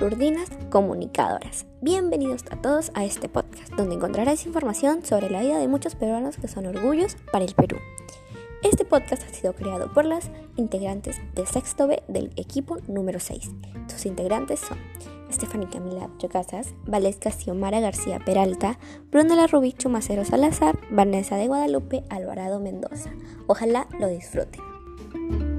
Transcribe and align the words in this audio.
Lurdinas 0.00 0.48
Comunicadoras. 0.70 1.66
Bienvenidos 1.82 2.44
a 2.50 2.56
todos 2.56 2.90
a 2.94 3.04
este 3.04 3.28
podcast, 3.28 3.70
donde 3.74 3.96
encontrarás 3.96 4.46
información 4.46 5.04
sobre 5.04 5.28
la 5.28 5.42
vida 5.42 5.58
de 5.58 5.68
muchos 5.68 5.94
peruanos 5.94 6.38
que 6.38 6.48
son 6.48 6.64
orgullos 6.64 7.18
para 7.30 7.44
el 7.44 7.54
Perú. 7.54 7.76
Este 8.62 8.86
podcast 8.86 9.22
ha 9.24 9.34
sido 9.34 9.52
creado 9.52 9.92
por 9.92 10.06
las 10.06 10.30
integrantes 10.56 11.20
de 11.34 11.44
sexto 11.44 11.86
B 11.86 12.02
del 12.08 12.32
equipo 12.36 12.78
número 12.88 13.20
6. 13.20 13.50
Sus 13.88 14.06
integrantes 14.06 14.60
son 14.60 14.78
Estefanía 15.28 15.68
Camila 15.68 16.08
Chocasas, 16.16 16.72
Valesca 16.86 17.30
Xiomara 17.30 17.80
García 17.80 18.20
Peralta, 18.24 18.78
Brunella 19.10 19.48
Rubí 19.48 19.74
Chumacero 19.74 20.24
Salazar, 20.24 20.78
Vanessa 20.90 21.36
de 21.36 21.46
Guadalupe, 21.46 22.04
Alvarado 22.08 22.58
Mendoza. 22.58 23.10
Ojalá 23.46 23.86
lo 23.98 24.08
disfruten. 24.08 25.49